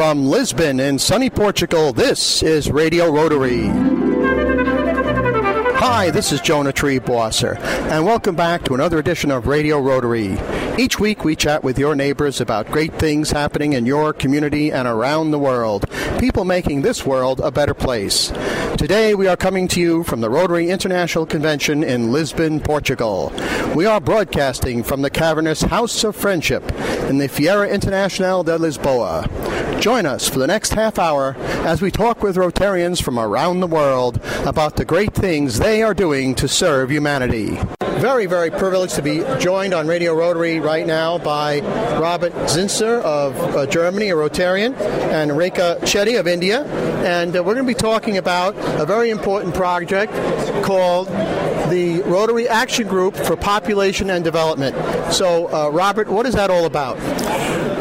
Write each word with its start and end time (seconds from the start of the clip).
From 0.00 0.24
Lisbon 0.24 0.80
in 0.80 0.98
sunny 0.98 1.28
Portugal, 1.28 1.92
this 1.92 2.42
is 2.42 2.70
Radio 2.70 3.12
Rotary. 3.12 3.89
Hi, 5.80 6.10
this 6.10 6.30
is 6.30 6.42
Jonah 6.42 6.74
Triebwasser, 6.74 7.58
and 7.90 8.04
welcome 8.04 8.36
back 8.36 8.64
to 8.64 8.74
another 8.74 8.98
edition 8.98 9.30
of 9.30 9.46
Radio 9.46 9.80
Rotary. 9.80 10.36
Each 10.78 11.00
week 11.00 11.24
we 11.24 11.34
chat 11.34 11.64
with 11.64 11.78
your 11.78 11.94
neighbors 11.94 12.38
about 12.38 12.70
great 12.70 12.92
things 12.96 13.30
happening 13.30 13.72
in 13.72 13.86
your 13.86 14.12
community 14.12 14.70
and 14.70 14.86
around 14.86 15.30
the 15.30 15.38
world, 15.38 15.86
people 16.18 16.44
making 16.44 16.82
this 16.82 17.06
world 17.06 17.40
a 17.40 17.50
better 17.50 17.72
place. 17.72 18.28
Today 18.76 19.14
we 19.14 19.26
are 19.26 19.38
coming 19.38 19.68
to 19.68 19.80
you 19.80 20.04
from 20.04 20.20
the 20.20 20.28
Rotary 20.28 20.68
International 20.68 21.24
Convention 21.24 21.82
in 21.82 22.12
Lisbon, 22.12 22.60
Portugal. 22.60 23.32
We 23.74 23.86
are 23.86 24.00
broadcasting 24.00 24.82
from 24.82 25.00
the 25.00 25.10
cavernous 25.10 25.62
House 25.62 26.04
of 26.04 26.14
Friendship 26.14 26.62
in 27.08 27.16
the 27.16 27.28
Feira 27.28 27.70
Internacional 27.70 28.44
de 28.44 28.58
Lisboa. 28.58 29.80
Join 29.80 30.04
us 30.04 30.28
for 30.28 30.38
the 30.38 30.46
next 30.46 30.74
half 30.74 30.98
hour 30.98 31.34
as 31.64 31.80
we 31.80 31.90
talk 31.90 32.22
with 32.22 32.36
Rotarians 32.36 33.02
from 33.02 33.18
around 33.18 33.60
the 33.60 33.66
world 33.66 34.20
about 34.44 34.76
the 34.76 34.84
great 34.84 35.14
things 35.14 35.58
they 35.58 35.69
are 35.70 35.94
doing 35.94 36.34
to 36.34 36.48
serve 36.48 36.90
humanity. 36.90 37.56
Very, 38.00 38.26
very 38.26 38.50
privileged 38.50 38.96
to 38.96 39.02
be 39.02 39.22
joined 39.38 39.72
on 39.72 39.86
Radio 39.86 40.12
Rotary 40.14 40.58
right 40.58 40.84
now 40.84 41.18
by 41.18 41.60
Robert 42.00 42.32
Zinser 42.48 43.00
of 43.02 43.36
uh, 43.38 43.66
Germany, 43.66 44.10
a 44.10 44.14
Rotarian, 44.14 44.74
and 45.12 45.30
Rekha 45.30 45.78
Shetty 45.82 46.18
of 46.18 46.26
India. 46.26 46.64
And 47.04 47.36
uh, 47.36 47.44
we're 47.44 47.54
going 47.54 47.66
to 47.66 47.72
be 47.72 47.74
talking 47.74 48.18
about 48.18 48.56
a 48.80 48.84
very 48.84 49.10
important 49.10 49.54
project 49.54 50.12
called 50.64 51.08
the 51.68 52.02
Rotary 52.02 52.48
Action 52.48 52.88
Group 52.88 53.16
for 53.16 53.36
Population 53.36 54.10
and 54.10 54.24
Development. 54.24 54.74
So, 55.12 55.52
uh, 55.52 55.70
Robert, 55.70 56.08
what 56.08 56.26
is 56.26 56.34
that 56.34 56.50
all 56.50 56.64
about? 56.64 56.98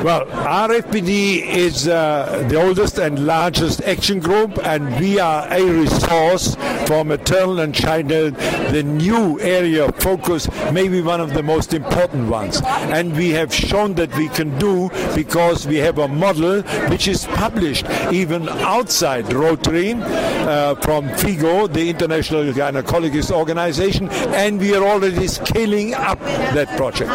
Well, 0.04 0.28
RFPD 0.28 1.46
is 1.46 1.90
uh, 1.90 2.46
the 2.48 2.56
oldest 2.56 2.98
and 3.00 3.26
largest 3.26 3.82
action 3.82 4.20
group, 4.22 4.58
and 4.66 4.98
we 4.98 5.20
are 5.20 5.46
a 5.52 5.62
resource 5.62 6.56
for 6.88 7.04
maternal 7.04 7.60
and 7.60 7.76
child 7.76 8.08
the 8.08 8.82
new 8.82 9.40
area 9.42 9.86
of 9.86 9.96
focus, 9.98 10.48
maybe 10.72 11.02
one 11.02 11.20
of 11.20 11.34
the 11.34 11.44
most 11.44 11.74
important 11.74 12.30
ones. 12.30 12.62
And 12.64 13.16
we 13.16 13.32
have 13.32 13.54
shown 13.54 13.96
that 13.96 14.16
we 14.16 14.30
can 14.30 14.58
do 14.58 14.90
because 15.16 15.68
we 15.68 15.76
have 15.78 15.98
a 15.98 16.08
model 16.08 16.62
which 16.90 17.10
is 17.10 17.26
published 17.26 17.86
even 18.10 18.48
outside 18.48 19.32
Rotary 19.34 19.96
uh, 19.96 20.76
from 20.76 21.10
FIGO, 21.10 21.72
the 21.72 21.90
International 21.90 22.46
Gynecologist 22.46 23.32
Organization, 23.32 23.69
and 23.78 24.60
we 24.60 24.74
are 24.74 24.84
already 24.84 25.28
scaling 25.28 25.94
up 25.94 26.20
that 26.20 26.68
project. 26.76 27.12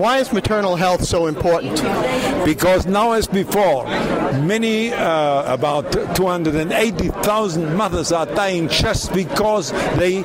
Why 0.00 0.18
is 0.18 0.32
maternal 0.32 0.76
health 0.76 1.04
so 1.04 1.26
important? 1.26 1.76
Because 2.44 2.86
now, 2.86 3.12
as 3.12 3.26
before, 3.28 3.84
many, 4.42 4.92
uh, 4.92 5.52
about 5.52 5.92
280,000 6.16 7.76
mothers 7.76 8.10
are 8.10 8.26
dying 8.26 8.68
just 8.68 9.12
because 9.12 9.70
they 9.96 10.24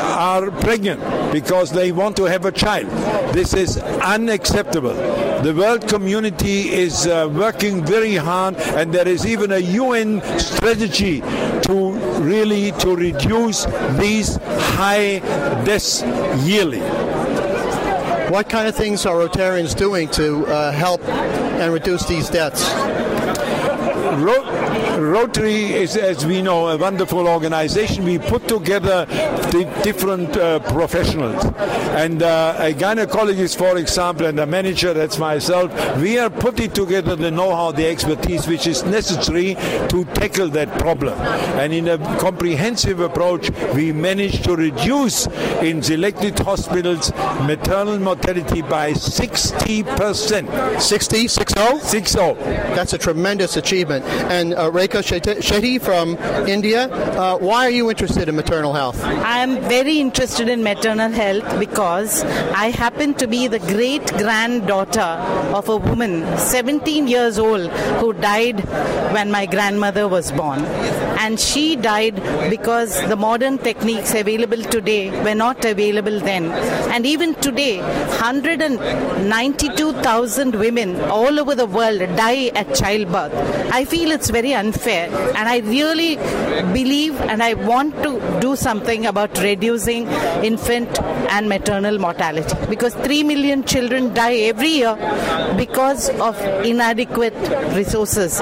are 0.00 0.50
pregnant, 0.50 1.00
because 1.32 1.70
they 1.70 1.92
want 1.92 2.16
to 2.16 2.24
have 2.24 2.44
a 2.44 2.52
child. 2.52 2.88
This 3.32 3.54
is 3.54 3.78
unacceptable. 3.78 4.94
The 5.42 5.54
world 5.54 5.86
community 5.88 6.70
is 6.70 7.06
uh, 7.06 7.28
working 7.32 7.84
very 7.84 8.16
hard, 8.16 8.56
and 8.56 8.92
there 8.92 9.06
is 9.06 9.26
even 9.26 9.52
a 9.52 9.58
UN 9.58 10.20
strategy 10.38 11.20
to 11.68 11.92
really 12.22 12.72
to 12.72 12.96
reduce 12.96 13.66
these 13.98 14.36
high 14.76 15.18
deaths 15.66 16.02
yearly. 16.42 16.80
What 18.30 18.48
kind 18.48 18.66
of 18.66 18.74
things 18.74 19.04
are 19.04 19.16
Rotarians 19.16 19.76
doing 19.76 20.08
to 20.10 20.46
uh, 20.46 20.72
help 20.72 21.06
and 21.06 21.70
reduce 21.70 22.06
these 22.06 22.30
deaths? 22.30 22.64
Rotary 24.98 25.72
is, 25.72 25.96
as 25.96 26.26
we 26.26 26.42
know, 26.42 26.68
a 26.68 26.76
wonderful 26.76 27.28
organization. 27.28 28.04
We 28.04 28.18
put 28.18 28.48
together 28.48 29.04
the 29.06 29.64
different 29.84 30.36
uh, 30.36 30.58
professionals. 30.60 31.44
And 31.94 32.22
uh, 32.22 32.56
a 32.58 32.72
gynecologist, 32.74 33.56
for 33.56 33.78
example, 33.78 34.26
and 34.26 34.38
a 34.40 34.46
manager, 34.46 34.92
that's 34.92 35.18
myself, 35.18 35.72
we 35.98 36.18
are 36.18 36.30
putting 36.30 36.70
together 36.70 37.14
the 37.14 37.30
know-how, 37.30 37.72
the 37.72 37.86
expertise 37.86 38.48
which 38.48 38.66
is 38.66 38.84
necessary 38.84 39.54
to 39.88 40.04
tackle 40.14 40.48
that 40.48 40.68
problem. 40.78 41.18
And 41.58 41.72
in 41.72 41.88
a 41.88 41.98
comprehensive 42.18 43.00
approach, 43.00 43.50
we 43.74 43.92
managed 43.92 44.44
to 44.44 44.56
reduce 44.56 45.26
in 45.62 45.82
selected 45.82 46.38
hospitals 46.40 47.12
maternal 47.42 47.98
mortality 47.98 48.62
by 48.62 48.92
60%. 48.92 50.80
60? 50.80 51.28
60? 51.28 51.78
60. 51.78 52.18
That's 52.74 52.92
a 52.92 52.98
tremendous 52.98 53.56
achievement. 53.56 54.04
And 54.04 54.54
uh, 54.54 54.70
Rekha 54.88 55.02
Shetty 55.40 55.80
from 55.80 56.16
India, 56.48 56.88
uh, 56.88 57.38
why 57.38 57.66
are 57.66 57.70
you 57.70 57.90
interested 57.90 58.28
in 58.28 58.36
maternal 58.36 58.72
health? 58.72 59.02
I 59.04 59.38
am 59.38 59.56
very 59.68 59.98
interested 59.98 60.48
in 60.48 60.62
maternal 60.62 61.10
health 61.10 61.58
because 61.58 62.22
I 62.24 62.70
happen 62.70 63.12
to 63.14 63.26
be 63.26 63.48
the 63.48 63.58
great 63.58 64.06
granddaughter 64.06 65.00
of 65.58 65.68
a 65.68 65.76
woman, 65.76 66.24
17 66.38 67.06
years 67.06 67.38
old, 67.38 67.70
who 68.00 68.14
died 68.14 68.60
when 69.12 69.30
my 69.30 69.44
grandmother 69.44 70.08
was 70.08 70.32
born. 70.32 70.64
And 71.20 71.38
she 71.38 71.76
died 71.76 72.14
because 72.48 72.98
the 73.08 73.16
modern 73.16 73.58
techniques 73.58 74.14
available 74.14 74.62
today 74.62 75.10
were 75.22 75.34
not 75.34 75.64
available 75.64 76.20
then. 76.20 76.52
And 76.92 77.04
even 77.04 77.34
today, 77.34 77.80
192,000 77.80 80.54
women 80.54 81.00
all 81.10 81.40
over 81.40 81.56
the 81.56 81.66
world 81.66 81.98
die 82.16 82.52
at 82.54 82.72
childbirth. 82.74 83.34
I 83.72 83.84
feel 83.84 84.12
it's 84.12 84.30
very 84.30 84.54
unfair, 84.54 84.77
and 84.86 85.48
I 85.48 85.58
really 85.58 86.16
believe 86.72 87.20
and 87.22 87.42
I 87.42 87.54
want 87.54 87.94
to 88.02 88.40
do 88.40 88.56
something 88.56 89.06
about 89.06 89.38
reducing 89.38 90.06
infant 90.42 91.00
and 91.30 91.48
maternal 91.48 91.98
mortality 91.98 92.56
because 92.68 92.94
3 92.94 93.22
million 93.24 93.64
children 93.64 94.14
die 94.14 94.36
every 94.52 94.68
year 94.68 94.94
because 95.56 96.10
of 96.20 96.40
inadequate 96.64 97.34
resources. 97.74 98.40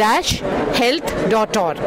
www.maternal-health.org. 0.00 1.78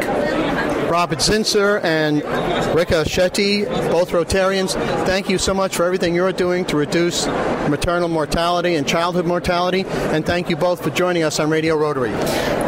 Robert 0.88 1.18
Zinser 1.18 1.82
and 1.82 2.22
Rekha 2.22 3.04
Shetty, 3.04 3.66
both 3.90 4.10
Rotarians. 4.10 4.74
Thank 5.04 5.28
you 5.28 5.38
so 5.38 5.52
much 5.52 5.74
for 5.74 5.84
everything 5.84 6.14
you're 6.14 6.32
doing 6.32 6.64
to 6.66 6.76
reduce 6.76 7.26
maternal 7.68 8.08
mortality 8.08 8.76
and 8.76 8.86
childhood 8.86 9.26
mortality. 9.26 9.84
And 9.88 10.24
thank 10.24 10.48
you 10.48 10.56
both 10.56 10.84
for 10.84 10.90
joining 10.90 11.24
us 11.24 11.40
on 11.40 11.50
Radio 11.50 11.76
Rotary. 11.76 12.12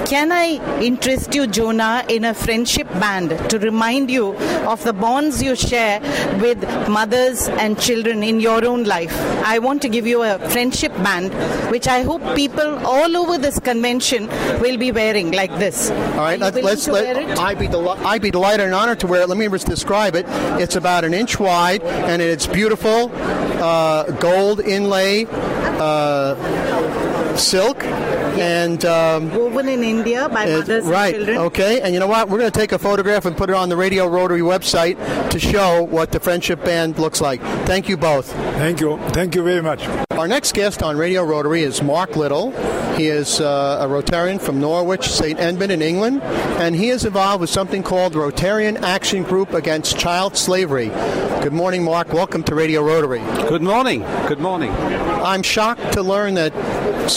Can 0.06 0.30
I 0.30 0.80
interest 0.80 1.34
you, 1.34 1.48
Jonah, 1.48 2.04
in 2.08 2.24
a 2.24 2.32
friendship 2.32 2.88
band 3.00 3.30
to 3.50 3.58
remind 3.58 4.08
you 4.08 4.36
of 4.64 4.84
the 4.84 4.92
bonds 4.92 5.42
you 5.42 5.56
share 5.56 6.00
with 6.40 6.62
mothers 6.88 7.48
and 7.48 7.76
children 7.76 8.22
in 8.22 8.38
your 8.38 8.64
own 8.64 8.84
life? 8.84 9.12
I 9.44 9.58
want 9.58 9.82
to 9.82 9.88
give 9.88 10.06
you 10.06 10.22
a 10.22 10.38
friendship 10.50 10.92
band, 10.98 11.32
which 11.72 11.88
I 11.88 12.02
hope 12.02 12.22
people 12.36 12.86
all 12.86 13.16
over 13.16 13.36
this 13.36 13.58
convention 13.58 14.28
will 14.60 14.76
be 14.78 14.92
wearing 14.92 15.32
like 15.32 15.50
this. 15.58 15.90
All 15.90 16.18
right, 16.18 16.38
let's, 16.38 16.56
let's 16.56 16.86
let 16.86 17.36
I 17.36 17.56
be, 17.56 17.66
del- 17.66 18.06
I 18.06 18.18
be 18.18 18.30
delighted 18.30 18.66
and 18.66 18.74
honored 18.74 19.00
to 19.00 19.08
wear 19.08 19.22
it. 19.22 19.28
Let 19.28 19.38
me 19.38 19.48
just 19.48 19.66
describe 19.66 20.14
it. 20.14 20.26
It's 20.62 20.76
about 20.76 21.04
an 21.04 21.14
inch 21.14 21.40
wide, 21.40 21.82
and 21.82 22.22
it's 22.22 22.46
beautiful 22.46 23.10
uh, 23.12 24.04
gold 24.20 24.60
inlay 24.60 25.26
uh, 25.28 27.15
silk 27.36 27.82
And 27.84 28.84
um, 28.84 29.34
woven 29.34 29.68
in 29.68 29.82
India 29.82 30.28
by 30.28 30.44
uh, 30.44 30.58
mothers 30.58 30.84
right. 30.84 31.14
and 31.14 31.24
children. 31.24 31.38
Okay. 31.46 31.80
And 31.80 31.94
you 31.94 32.00
know 32.00 32.06
what? 32.06 32.28
We're 32.28 32.38
going 32.38 32.50
to 32.50 32.58
take 32.58 32.72
a 32.72 32.78
photograph 32.78 33.24
and 33.24 33.36
put 33.36 33.48
it 33.50 33.56
on 33.56 33.68
the 33.68 33.76
Radio 33.76 34.06
Rotary 34.06 34.40
website 34.40 34.96
to 35.30 35.38
show 35.38 35.82
what 35.82 36.12
the 36.12 36.20
Friendship 36.20 36.62
Band 36.64 36.98
looks 36.98 37.20
like. 37.20 37.40
Thank 37.66 37.88
you 37.88 37.96
both. 37.96 38.32
Thank 38.32 38.80
you. 38.80 38.98
Thank 39.10 39.34
you 39.34 39.42
very 39.42 39.62
much. 39.62 39.86
Our 40.10 40.28
next 40.28 40.54
guest 40.54 40.82
on 40.82 40.96
Radio 40.96 41.22
Rotary 41.22 41.62
is 41.62 41.82
Mark 41.82 42.16
Little. 42.16 42.50
He 42.96 43.08
is 43.08 43.40
uh, 43.40 43.78
a 43.82 43.86
Rotarian 43.86 44.40
from 44.40 44.58
Norwich, 44.60 45.06
St. 45.06 45.38
Edmund 45.38 45.70
in 45.70 45.82
England, 45.82 46.22
and 46.22 46.74
he 46.74 46.88
is 46.88 47.04
involved 47.04 47.42
with 47.42 47.50
something 47.50 47.82
called 47.82 48.14
the 48.14 48.20
Rotarian 48.20 48.80
Action 48.80 49.22
Group 49.22 49.52
Against 49.52 49.98
Child 49.98 50.36
Slavery. 50.36 50.88
Good 50.88 51.52
morning, 51.52 51.84
Mark. 51.84 52.12
Welcome 52.14 52.42
to 52.44 52.54
Radio 52.54 52.82
Rotary. 52.82 53.20
Good 53.48 53.62
morning. 53.62 54.00
Good 54.26 54.40
morning. 54.40 54.70
I'm 54.72 55.42
shocked 55.42 55.92
to 55.92 56.02
learn 56.02 56.34
that 56.34 56.52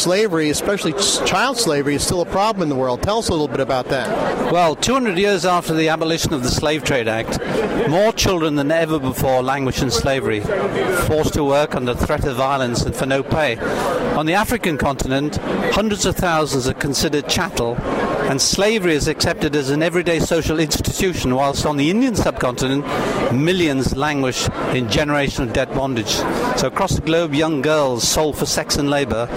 slavery, 0.09 0.49
especially 0.49 0.91
child 1.27 1.55
slavery, 1.55 1.93
is 1.93 2.03
still 2.03 2.21
a 2.21 2.25
problem 2.25 2.63
in 2.63 2.69
the 2.69 2.73
world. 2.73 3.03
Tell 3.03 3.19
us 3.19 3.27
a 3.27 3.31
little 3.31 3.47
bit 3.47 3.59
about 3.59 3.89
that. 3.89 4.51
Well, 4.51 4.75
200 4.75 5.19
years 5.19 5.45
after 5.45 5.75
the 5.75 5.89
abolition 5.89 6.33
of 6.33 6.41
the 6.41 6.49
Slave 6.49 6.83
Trade 6.83 7.07
Act, 7.07 7.37
more 7.87 8.11
children 8.11 8.55
than 8.55 8.71
ever 8.71 8.97
before 8.97 9.43
languish 9.43 9.83
in 9.83 9.91
slavery, 9.91 10.39
forced 11.05 11.35
to 11.35 11.43
work 11.43 11.75
under 11.75 11.93
threat 11.93 12.25
of 12.25 12.37
violence 12.37 12.81
and 12.81 12.95
for 12.95 13.05
no 13.05 13.21
pay. 13.21 13.59
On 14.15 14.25
the 14.25 14.33
African 14.33 14.79
continent, 14.79 15.35
hundreds 15.75 16.07
of 16.07 16.15
thousands 16.15 16.67
are 16.67 16.73
considered 16.73 17.29
chattel, 17.29 17.75
and 18.29 18.41
slavery 18.41 18.93
is 18.93 19.07
accepted 19.07 19.55
as 19.55 19.69
an 19.69 19.83
everyday 19.83 20.19
social 20.19 20.59
institution, 20.59 21.35
whilst 21.35 21.67
on 21.67 21.77
the 21.77 21.91
Indian 21.91 22.15
subcontinent, 22.15 22.83
millions 23.31 23.95
languish 23.95 24.47
in 24.73 24.87
generational 24.87 25.53
debt 25.53 25.71
bondage. 25.75 26.09
So 26.57 26.65
across 26.65 26.95
the 26.95 27.01
globe, 27.01 27.35
young 27.35 27.61
girls 27.61 28.07
sold 28.07 28.39
for 28.39 28.47
sex 28.47 28.75
and 28.75 28.89
labor, 28.89 29.27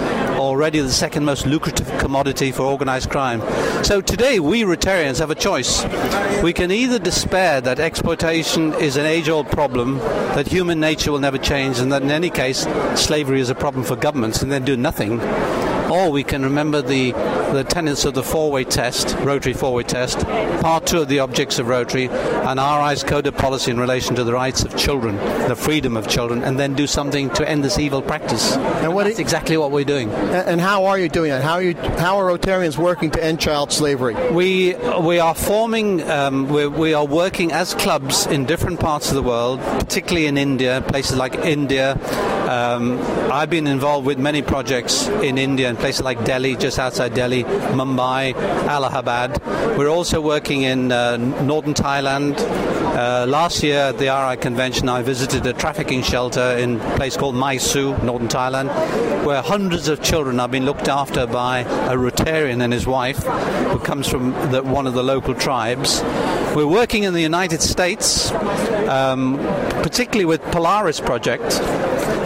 already 0.53 0.79
the 0.81 0.91
second 0.91 1.25
most 1.25 1.47
lucrative 1.47 1.87
commodity 1.97 2.51
for 2.51 2.61
organized 2.61 3.09
crime. 3.09 3.41
So 3.83 4.01
today, 4.01 4.39
we 4.39 4.61
Rotarians 4.61 5.17
have 5.17 5.31
a 5.31 5.35
choice. 5.35 5.83
We 6.43 6.53
can 6.53 6.69
either 6.69 6.99
despair 6.99 7.59
that 7.61 7.79
exploitation 7.79 8.71
is 8.75 8.95
an 8.95 9.07
age 9.07 9.29
old 9.29 9.49
problem, 9.49 9.97
that 10.35 10.45
human 10.45 10.79
nature 10.79 11.11
will 11.11 11.19
never 11.19 11.39
change, 11.39 11.79
and 11.79 11.91
that 11.91 12.03
in 12.03 12.11
any 12.11 12.29
case, 12.29 12.67
slavery 12.93 13.39
is 13.39 13.49
a 13.49 13.55
problem 13.55 13.83
for 13.83 13.95
governments, 13.95 14.43
and 14.43 14.51
then 14.51 14.63
do 14.63 14.77
nothing. 14.77 15.19
Or 15.89 16.11
we 16.11 16.23
can 16.23 16.43
remember 16.43 16.83
the, 16.83 17.13
the 17.53 17.63
tenets 17.63 18.05
of 18.05 18.13
the 18.13 18.23
four-way 18.23 18.63
test, 18.63 19.15
Rotary 19.19 19.53
four-way 19.53 19.83
test, 19.83 20.19
part 20.61 20.85
two 20.85 21.01
of 21.01 21.07
the 21.07 21.19
objects 21.19 21.59
of 21.59 21.67
Rotary, 21.67 22.07
and 22.09 22.59
RI's 22.59 23.03
code 23.03 23.27
of 23.27 23.37
policy 23.37 23.71
in 23.71 23.79
relation 23.79 24.15
to 24.15 24.23
the 24.23 24.33
rights 24.33 24.63
of 24.63 24.75
children, 24.75 25.15
the 25.47 25.55
freedom 25.55 25.95
of 25.95 26.07
children, 26.07 26.43
and 26.43 26.59
then 26.59 26.73
do 26.73 26.87
something 26.87 27.29
to 27.31 27.47
end 27.49 27.63
this 27.63 27.79
evil 27.79 28.01
practice. 28.01 28.55
And 28.55 28.93
what 28.93 29.05
that's 29.05 29.19
exactly 29.19 29.57
what 29.57 29.71
we're 29.71 29.85
doing. 29.85 30.09
And 30.11 30.59
how 30.59 30.85
are 30.85 30.97
you 30.97 31.09
doing 31.09 31.31
it? 31.31 31.41
How 31.41 31.53
are 31.53 31.63
you? 31.63 31.75
How 31.75 32.17
are 32.17 32.37
Rotarians 32.37 32.77
working 32.77 33.11
to 33.11 33.23
end 33.23 33.39
child 33.39 33.71
slavery? 33.71 34.15
We 34.31 34.75
we 34.99 35.19
are 35.19 35.35
forming. 35.35 36.01
Um, 36.09 36.47
we 36.49 36.67
we 36.67 36.93
are 36.93 37.05
working 37.05 37.51
as 37.51 37.73
clubs 37.73 38.25
in 38.27 38.45
different 38.45 38.79
parts 38.79 39.09
of 39.09 39.15
the 39.15 39.23
world, 39.23 39.59
particularly 39.59 40.27
in 40.27 40.37
India, 40.37 40.83
places 40.87 41.17
like 41.17 41.35
India. 41.35 41.97
Um, 42.43 42.99
I've 43.31 43.49
been 43.49 43.67
involved 43.67 44.05
with 44.05 44.19
many 44.19 44.41
projects 44.41 45.07
in 45.07 45.37
India 45.37 45.69
and 45.69 45.77
places 45.77 46.01
like 46.01 46.23
Delhi, 46.23 46.55
just 46.55 46.77
outside 46.77 47.13
Delhi, 47.13 47.42
Mumbai, 47.43 48.33
Allahabad. 48.67 49.41
We're 49.77 49.89
also 49.89 50.21
working 50.21 50.63
in 50.63 50.91
uh, 50.91 51.17
northern 51.17 51.73
Thailand. 51.73 52.39
Uh, 52.39 53.25
last 53.27 53.63
year 53.63 53.79
at 53.79 53.97
the 53.97 54.07
RI 54.07 54.37
convention, 54.37 54.87
I 54.87 55.01
visited 55.01 55.45
a 55.47 55.53
trafficking 55.53 56.03
shelter 56.03 56.55
in 56.57 56.79
a 56.79 56.95
place 56.95 57.17
called 57.17 57.35
Maisu, 57.35 58.01
northern 58.03 58.27
Thailand, 58.27 58.69
where 59.25 59.41
hundreds 59.41 59.87
of 59.87 60.03
children 60.03 60.39
are 60.39 60.47
being 60.47 60.63
looked 60.63 60.87
after 60.87 61.25
by 61.25 61.59
a 61.59 61.95
Rotarian 61.95 62.61
and 62.61 62.71
his 62.71 62.85
wife, 62.85 63.23
who 63.23 63.79
comes 63.79 64.07
from 64.07 64.31
the, 64.51 64.61
one 64.61 64.85
of 64.85 64.93
the 64.93 65.03
local 65.03 65.33
tribes. 65.33 66.03
We're 66.55 66.67
working 66.67 67.03
in 67.03 67.13
the 67.13 67.21
United 67.21 67.63
States, 67.63 68.31
um, 68.31 69.37
particularly 69.81 70.25
with 70.25 70.41
Polaris 70.51 70.99
Project. 70.99 71.59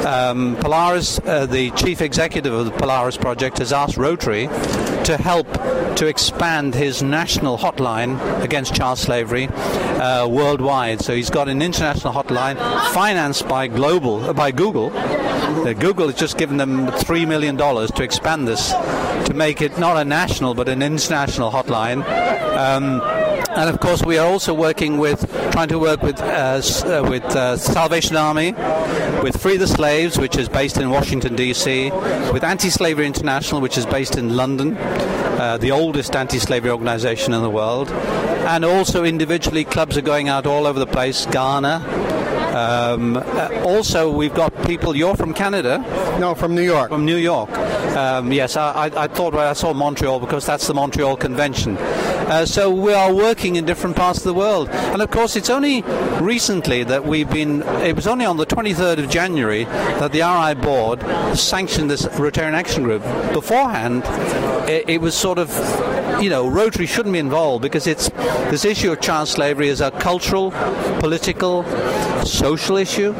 Um, 0.05 0.55
Polaris, 0.59 1.19
uh, 1.25 1.45
the 1.45 1.71
chief 1.71 2.01
executive 2.01 2.53
of 2.53 2.65
the 2.65 2.71
Polaris 2.71 3.17
Project, 3.17 3.57
has 3.57 3.73
asked 3.73 3.97
Rotary 3.97 4.47
to 5.03 5.17
help 5.17 5.47
to 5.97 6.07
expand 6.07 6.75
his 6.75 7.01
national 7.01 7.57
hotline 7.57 8.41
against 8.43 8.75
child 8.75 8.97
slavery 8.99 9.47
uh, 9.47 10.27
worldwide. 10.27 11.01
So 11.01 11.15
he's 11.15 11.29
got 11.29 11.49
an 11.49 11.61
international 11.61 12.13
hotline 12.13 12.57
financed 12.91 13.47
by 13.47 13.67
global 13.67 14.23
uh, 14.23 14.33
by 14.33 14.51
Google. 14.51 14.91
Uh, 14.95 15.73
Google 15.73 16.07
has 16.07 16.15
just 16.15 16.37
given 16.37 16.57
them 16.57 16.91
three 16.91 17.25
million 17.25 17.55
dollars 17.55 17.91
to 17.91 18.03
expand 18.03 18.47
this 18.47 18.71
to 19.25 19.33
make 19.33 19.61
it 19.61 19.77
not 19.79 19.97
a 19.97 20.05
national 20.05 20.53
but 20.53 20.69
an 20.69 20.81
international 20.81 21.51
hotline. 21.51 22.03
Um, 22.55 23.16
and 23.57 23.71
of 23.71 23.79
course, 23.79 24.03
we 24.03 24.19
are 24.19 24.27
also 24.27 24.53
working 24.53 24.99
with, 24.99 25.29
trying 25.51 25.67
to 25.69 25.79
work 25.79 26.03
with, 26.03 26.21
uh, 26.21 26.61
uh, 26.85 27.07
with 27.09 27.23
uh, 27.23 27.57
Salvation 27.57 28.15
Army, 28.15 28.51
with 29.23 29.41
Free 29.41 29.57
the 29.57 29.65
Slaves, 29.65 30.19
which 30.19 30.37
is 30.37 30.47
based 30.47 30.77
in 30.77 30.91
Washington 30.91 31.35
D.C., 31.35 31.89
with 32.31 32.43
Anti-Slavery 32.43 33.07
International, 33.07 33.59
which 33.59 33.75
is 33.75 33.87
based 33.87 34.15
in 34.15 34.35
London, 34.35 34.77
uh, 34.77 35.57
the 35.59 35.71
oldest 35.71 36.15
anti-slavery 36.15 36.69
organization 36.69 37.33
in 37.33 37.41
the 37.41 37.49
world, 37.49 37.89
and 37.89 38.63
also 38.63 39.03
individually, 39.03 39.65
clubs 39.65 39.97
are 39.97 40.01
going 40.01 40.29
out 40.29 40.45
all 40.45 40.67
over 40.67 40.77
the 40.77 40.85
place, 40.85 41.25
Ghana. 41.25 41.83
Um, 42.55 43.17
uh, 43.17 43.49
also, 43.65 44.11
we've 44.11 44.33
got 44.33 44.53
people. 44.65 44.95
You're 44.95 45.15
from 45.15 45.33
Canada? 45.33 45.79
No, 46.19 46.33
from 46.33 46.55
New 46.55 46.63
York. 46.63 46.89
From 46.89 47.05
New 47.05 47.17
York. 47.17 47.51
Um, 47.97 48.31
yes, 48.31 48.55
I, 48.55 48.71
I, 48.71 49.03
I, 49.03 49.07
thought 49.07 49.33
well, 49.33 49.49
I 49.49 49.53
saw 49.53 49.73
Montreal 49.73 50.19
because 50.19 50.45
that's 50.45 50.67
the 50.67 50.73
Montreal 50.73 51.17
Convention. 51.17 51.77
Uh, 52.27 52.45
so 52.45 52.69
we 52.69 52.93
are 52.93 53.13
working 53.13 53.55
in 53.55 53.65
different 53.65 53.95
parts 53.95 54.19
of 54.19 54.25
the 54.25 54.33
world, 54.33 54.69
and 54.69 55.01
of 55.01 55.09
course, 55.09 55.37
it's 55.37 55.49
only 55.49 55.81
recently 56.19 56.83
that 56.83 57.05
we've 57.05 57.29
been. 57.29 57.61
It 57.81 57.95
was 57.95 58.05
only 58.05 58.25
on 58.25 58.35
the 58.35 58.45
23rd 58.45 58.99
of 58.99 59.09
January 59.09 59.63
that 59.63 60.11
the 60.11 60.19
RI 60.19 60.61
board 60.61 61.01
sanctioned 61.37 61.89
this 61.89 62.05
Rotarian 62.05 62.53
Action 62.53 62.83
Group. 62.83 63.01
Beforehand, 63.31 64.03
it, 64.69 64.89
it 64.89 65.01
was 65.01 65.15
sort 65.15 65.37
of 65.37 65.49
you 66.21 66.29
know, 66.29 66.47
Rotary 66.47 66.85
shouldn't 66.85 67.13
be 67.13 67.19
involved 67.19 67.61
because 67.61 67.85
it's 67.85 68.09
this 68.49 68.65
issue 68.65 68.91
of 68.91 68.99
child 69.01 69.27
slavery 69.27 69.67
is 69.67 69.81
a 69.81 69.91
cultural, 69.91 70.51
political, 70.99 71.63
social 72.25 72.77
issue, 72.77 73.11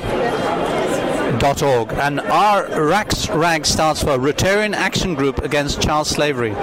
Dot. 1.39 1.63
And 1.63 2.19
our 2.19 2.65
RACSRAG 2.65 3.65
stands 3.65 4.01
for 4.01 4.17
Rotarian 4.17 4.73
Action 4.73 5.15
Group 5.15 5.39
Against 5.39 5.81
Child 5.81 6.07
Slavery. 6.07 6.53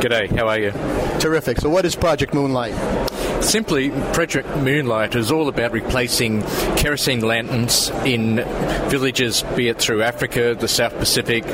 Good 0.00 0.10
day, 0.10 0.28
how 0.28 0.46
are 0.46 0.60
you? 0.60 0.70
Terrific. 1.18 1.58
So, 1.58 1.70
what 1.70 1.84
is 1.84 1.96
Project 1.96 2.32
Moonlight? 2.32 3.09
Simply, 3.40 3.90
Project 4.12 4.48
Moonlight 4.58 5.14
is 5.14 5.32
all 5.32 5.48
about 5.48 5.72
replacing 5.72 6.42
kerosene 6.76 7.20
lanterns 7.20 7.90
in 8.04 8.36
villages, 8.88 9.42
be 9.56 9.68
it 9.68 9.78
through 9.78 10.02
Africa, 10.02 10.54
the 10.58 10.68
South 10.68 10.96
Pacific, 10.96 11.44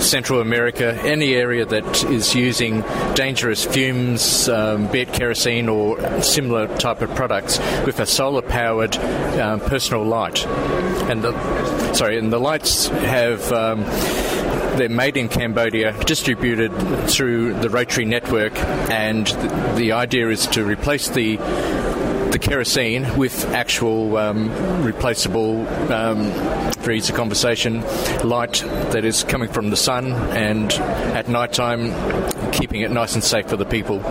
Central 0.00 0.40
America, 0.40 0.98
any 1.02 1.34
area 1.34 1.66
that 1.66 2.04
is 2.04 2.34
using 2.34 2.82
dangerous 3.14 3.64
fumes, 3.64 4.48
um, 4.48 4.86
be 4.86 5.00
it 5.00 5.12
kerosene 5.12 5.68
or 5.68 6.22
similar 6.22 6.68
type 6.78 7.02
of 7.02 7.14
products, 7.14 7.58
with 7.84 8.00
a 8.00 8.06
solar-powered 8.06 8.96
um, 8.96 9.60
personal 9.60 10.04
light. 10.04 10.46
And 10.46 11.22
the 11.22 11.92
sorry, 11.92 12.18
and 12.18 12.32
the 12.32 12.40
lights 12.40 12.86
have. 12.86 13.52
Um, 13.52 13.84
they're 14.76 14.88
made 14.88 15.16
in 15.16 15.28
Cambodia, 15.28 15.92
distributed 16.04 16.72
through 17.08 17.54
the 17.54 17.68
Rotary 17.68 18.04
network, 18.04 18.56
and 18.90 19.26
the, 19.76 19.92
idea 19.92 20.28
is 20.30 20.46
to 20.48 20.64
replace 20.64 21.08
the 21.10 21.36
the 22.32 22.38
kerosene 22.38 23.16
with 23.16 23.44
actual 23.52 24.16
um, 24.16 24.82
replaceable, 24.82 25.66
um, 25.92 26.32
for 26.82 26.92
conversation, 27.12 27.82
light 28.24 28.64
that 28.90 29.04
is 29.04 29.22
coming 29.24 29.48
from 29.48 29.70
the 29.70 29.76
sun, 29.76 30.12
and 30.32 30.72
at 31.14 31.28
night 31.28 31.52
time, 31.52 31.92
keeping 32.52 32.80
it 32.80 32.90
nice 32.90 33.14
and 33.14 33.22
safe 33.22 33.46
for 33.48 33.56
the 33.56 33.64
people. 33.64 34.02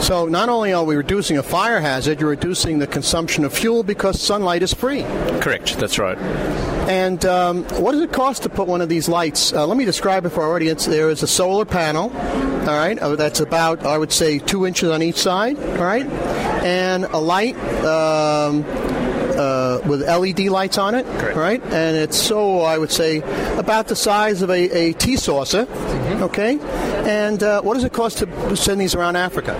So 0.00 0.26
not 0.26 0.48
only 0.48 0.72
are 0.72 0.84
we 0.84 0.96
reducing 0.96 1.38
a 1.38 1.42
fire 1.42 1.80
hazard, 1.80 2.20
you're 2.20 2.30
reducing 2.30 2.78
the 2.78 2.86
consumption 2.86 3.44
of 3.44 3.52
fuel 3.52 3.82
because 3.82 4.20
sunlight 4.20 4.62
is 4.62 4.72
free. 4.72 5.02
Correct. 5.40 5.78
That's 5.78 5.98
right. 5.98 6.18
And 6.88 7.24
um, 7.24 7.64
what 7.80 7.92
does 7.92 8.00
it 8.00 8.12
cost 8.12 8.42
to 8.44 8.48
put 8.48 8.66
one 8.66 8.80
of 8.80 8.88
these 8.88 9.08
lights? 9.08 9.52
Uh, 9.52 9.66
let 9.66 9.76
me 9.76 9.84
describe 9.84 10.26
it 10.26 10.30
for 10.30 10.42
our 10.42 10.54
audience. 10.54 10.86
There 10.86 11.10
is 11.10 11.22
a 11.22 11.26
solar 11.26 11.64
panel, 11.64 12.10
all 12.60 12.76
right, 12.76 12.98
uh, 12.98 13.16
that's 13.16 13.40
about, 13.40 13.84
I 13.84 13.96
would 13.96 14.12
say, 14.12 14.38
two 14.38 14.66
inches 14.66 14.90
on 14.90 15.02
each 15.02 15.16
side, 15.16 15.58
all 15.58 15.84
right, 15.84 16.06
and 16.06 17.04
a 17.04 17.18
light. 17.18 17.56
Um, 17.84 18.64
uh, 19.32 19.69
with 19.86 20.00
LED 20.02 20.40
lights 20.48 20.78
on 20.78 20.94
it, 20.94 21.04
Correct. 21.18 21.36
right? 21.36 21.62
And 21.64 21.96
it's 21.96 22.16
so 22.16 22.60
I 22.60 22.78
would 22.78 22.90
say 22.92 23.18
about 23.58 23.88
the 23.88 23.96
size 23.96 24.42
of 24.42 24.50
a, 24.50 24.62
a 24.76 24.92
tea 24.94 25.16
saucer, 25.16 25.66
Mm-hmm. 25.66 26.22
okay? 26.24 26.58
And 27.08 27.42
uh, 27.42 27.62
what 27.62 27.74
does 27.74 27.84
it 27.84 27.92
cost 27.92 28.18
to 28.18 28.56
send 28.56 28.80
these 28.80 28.94
around 28.94 29.16
Africa? 29.16 29.54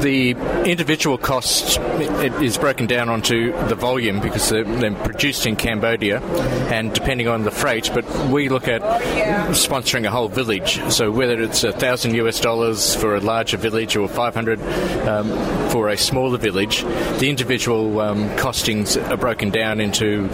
The 0.00 0.30
individual 0.64 1.18
cost 1.18 1.78
it 2.00 2.32
is 2.42 2.56
broken 2.56 2.86
down 2.86 3.10
onto 3.10 3.52
the 3.68 3.74
volume 3.74 4.20
because 4.20 4.48
they're, 4.48 4.64
they're 4.64 4.94
produced 4.94 5.44
in 5.46 5.56
Cambodia, 5.56 6.20
and 6.72 6.92
depending 6.94 7.28
on 7.28 7.42
the 7.42 7.50
freight. 7.50 7.90
But 7.92 8.08
we 8.28 8.48
look 8.48 8.66
at 8.68 8.80
sponsoring 9.52 10.06
a 10.06 10.10
whole 10.10 10.28
village. 10.28 10.80
So 10.90 11.10
whether 11.10 11.42
it's 11.42 11.64
a 11.64 11.72
thousand 11.72 12.14
US 12.14 12.40
dollars 12.40 12.94
for 12.94 13.16
a 13.16 13.20
larger 13.20 13.58
village 13.58 13.96
or 13.96 14.08
500 14.08 14.60
um, 15.06 15.68
for 15.70 15.88
a 15.90 15.96
smaller 15.98 16.38
village, 16.38 16.82
the 17.18 17.28
individual 17.28 18.00
um, 18.00 18.30
costings 18.36 18.96
are 19.12 19.16
broken 19.16 19.50
down 19.50 19.80
into 19.80 20.28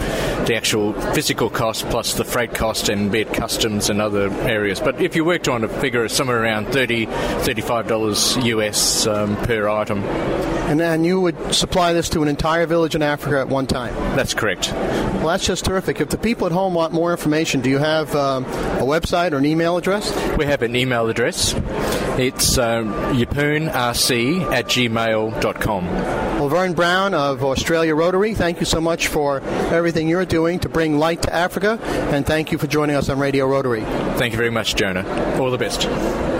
the 0.45 0.55
actual 0.55 0.93
physical 1.13 1.49
cost 1.49 1.87
plus 1.89 2.13
the 2.13 2.23
freight 2.23 2.53
cost 2.53 2.89
and 2.89 3.11
be 3.11 3.21
it 3.21 3.33
customs 3.33 3.89
and 3.89 4.01
other 4.01 4.29
areas. 4.43 4.79
But 4.79 5.01
if 5.01 5.15
you 5.15 5.25
worked 5.25 5.47
on 5.47 5.63
a 5.63 5.67
figure 5.67 6.03
of 6.03 6.11
somewhere 6.11 6.41
around 6.41 6.67
30 6.71 7.05
$35 7.07 8.45
US 8.45 9.07
um, 9.07 9.35
per 9.37 9.67
item, 9.67 10.03
And 10.67 10.79
then 10.79 11.03
you 11.03 11.21
would 11.21 11.53
supply 11.55 11.93
this 11.93 12.09
to 12.09 12.21
an 12.21 12.27
entire 12.27 12.65
village 12.65 12.93
in 12.93 13.01
Africa 13.01 13.39
at 13.39 13.47
one 13.47 13.67
time. 13.67 13.93
that's 14.15 14.33
correct. 14.33 14.71
Well, 14.73 15.27
that's 15.27 15.45
just 15.45 15.65
terrific. 15.65 15.99
If 16.01 16.09
the 16.09 16.17
people 16.17 16.45
at 16.45 16.51
home 16.53 16.73
want 16.73 16.93
more 16.93 17.11
information, 17.11 17.61
do 17.61 17.69
you 17.69 17.79
have 17.79 18.13
um, 18.15 18.45
a 18.45 18.83
website 18.83 19.31
or 19.31 19.37
an 19.37 19.45
email 19.45 19.77
address? 19.77 20.11
We 20.37 20.45
have 20.45 20.61
an 20.61 20.75
email 20.75 21.07
address. 21.07 21.53
It's 22.19 22.57
um, 22.57 22.93
yeppoonrc 23.15 24.51
at 24.51 24.65
gmail.com. 24.65 25.85
Well, 26.37 26.49
Vern 26.49 26.73
Brown 26.73 27.13
of 27.13 27.43
Australia 27.43 27.95
Rotary, 27.95 28.33
thank 28.35 28.59
you 28.59 28.65
so 28.67 28.81
much 28.81 29.07
for 29.07 29.41
everything 29.71 30.07
you're 30.07 30.25
doing 30.25 30.59
to 30.59 30.69
bring 30.69 30.99
light 30.99 31.21
to 31.23 31.33
Africa, 31.33 31.79
and 32.11 32.25
thank 32.25 32.51
you 32.51 32.57
for 32.57 32.67
joining 32.67 32.95
us 32.95 33.09
on 33.09 33.19
Radio 33.19 33.47
Rotary. 33.47 33.81
Thank 34.17 34.33
you 34.33 34.37
very 34.37 34.51
much, 34.51 34.75
Jonah. 34.75 35.05
All 35.39 35.49
the 35.49 35.57
best. 35.57 35.83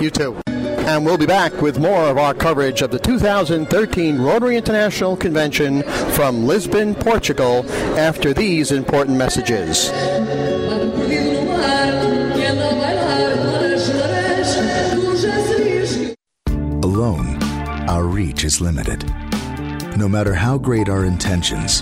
You 0.02 0.10
too. 0.10 0.40
And 0.48 1.06
we'll 1.06 1.18
be 1.18 1.26
back 1.26 1.62
with 1.62 1.80
more 1.80 2.06
of 2.06 2.18
our 2.18 2.34
coverage 2.34 2.82
of 2.82 2.92
the 2.92 3.00
2013 3.00 4.20
Rotary 4.22 4.56
International 4.56 5.18
Convention 5.18 5.84
from 6.14 6.46
Lisbon, 6.46 6.96
Portugal, 6.96 7.70
after 7.98 8.34
these 8.34 8.72
important 8.72 9.18
messages. 9.18 9.90
Alone, 16.84 17.44
our 17.90 18.06
reach 18.06 18.46
is 18.46 18.62
limited. 18.62 19.04
No 19.98 20.08
matter 20.08 20.34
how 20.34 20.58
great 20.58 20.88
our 20.88 21.04
intentions, 21.04 21.82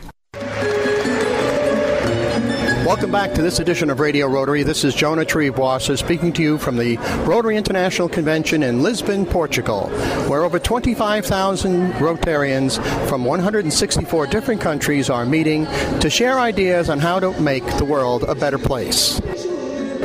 Welcome 2.90 3.12
back 3.12 3.34
to 3.34 3.42
this 3.42 3.60
edition 3.60 3.88
of 3.88 4.00
Radio 4.00 4.26
Rotary. 4.26 4.64
This 4.64 4.82
is 4.82 4.96
Jonah 4.96 5.24
Triebwasser 5.24 5.96
speaking 5.96 6.32
to 6.32 6.42
you 6.42 6.58
from 6.58 6.76
the 6.76 6.96
Rotary 7.24 7.56
International 7.56 8.08
Convention 8.08 8.64
in 8.64 8.82
Lisbon, 8.82 9.24
Portugal, 9.26 9.86
where 10.28 10.42
over 10.42 10.58
25,000 10.58 11.92
Rotarians 11.92 12.82
from 13.08 13.24
164 13.24 14.26
different 14.26 14.60
countries 14.60 15.08
are 15.08 15.24
meeting 15.24 15.66
to 16.00 16.10
share 16.10 16.40
ideas 16.40 16.90
on 16.90 16.98
how 16.98 17.20
to 17.20 17.30
make 17.40 17.64
the 17.76 17.84
world 17.84 18.24
a 18.24 18.34
better 18.34 18.58
place. 18.58 19.20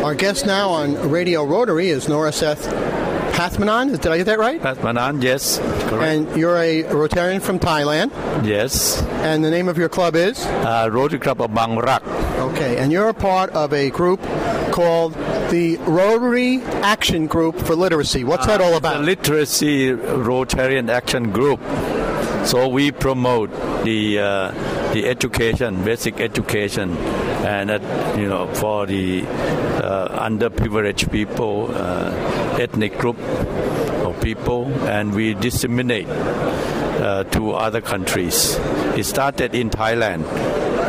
Our 0.03 0.13
guest 0.13 0.45
now 0.45 0.69
on 0.69 1.09
Radio 1.09 1.43
Rotary 1.43 1.89
is 1.89 2.07
Nora 2.07 2.31
Seth 2.31 2.67
Pathmanan. 3.35 3.91
Did 3.91 4.07
I 4.07 4.17
get 4.17 4.25
that 4.27 4.39
right? 4.39 4.61
Pathmanan, 4.61 5.21
yes. 5.21 5.59
Correct. 5.59 5.93
And 5.93 6.37
you're 6.37 6.57
a 6.57 6.83
Rotarian 6.83 7.41
from 7.41 7.59
Thailand. 7.59 8.11
Yes. 8.45 9.01
And 9.27 9.43
the 9.43 9.51
name 9.51 9.67
of 9.67 9.77
your 9.77 9.89
club 9.89 10.15
is? 10.15 10.45
Uh, 10.45 10.87
Rotary 10.89 11.19
Club 11.19 11.41
of 11.41 11.51
Bangrak. 11.51 12.01
Okay, 12.51 12.77
and 12.77 12.91
you're 12.93 13.09
a 13.09 13.13
part 13.13 13.49
of 13.51 13.73
a 13.73 13.89
group 13.89 14.21
called 14.71 15.13
the 15.49 15.77
Rotary 15.85 16.61
Action 16.81 17.27
Group 17.27 17.57
for 17.57 17.75
Literacy. 17.75 18.23
What's 18.23 18.45
that 18.45 18.61
all 18.61 18.77
about? 18.77 18.99
The 18.99 19.03
Literacy 19.03 19.89
Rotarian 19.89 20.89
Action 20.89 21.31
Group. 21.31 21.59
So 22.45 22.67
we 22.69 22.91
promote 22.91 23.51
the 23.83 24.19
uh, 24.19 24.51
the 24.95 25.05
education, 25.07 25.83
basic 25.83 26.21
education, 26.21 26.95
and 27.43 27.69
uh, 27.69 27.79
you 28.17 28.29
know 28.29 28.47
for 28.53 28.85
the 28.85 29.25
uh, 29.27 30.29
underprivileged 30.29 31.11
people, 31.11 31.69
uh, 31.75 32.57
ethnic 32.57 32.97
group 32.97 33.19
of 34.07 34.17
people, 34.21 34.71
and 34.87 35.13
we 35.13 35.33
disseminate 35.33 36.07
uh, 36.07 37.25
to 37.25 37.51
other 37.51 37.81
countries. 37.81 38.55
It 38.95 39.03
started 39.03 39.53
in 39.53 39.69
Thailand, 39.69 40.23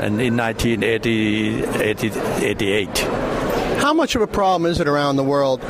and 0.01 0.21
in 0.21 0.37
1988. 0.37 2.99
How 3.83 3.93
much 3.93 4.15
of 4.15 4.23
a 4.23 4.29
problem 4.29 4.71
is 4.71 4.79
it 4.79 4.87
around 4.87 5.17
the 5.17 5.25
world 5.25 5.61